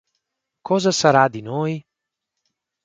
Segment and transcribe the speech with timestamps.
[0.63, 1.79] Cosa sarà di noi?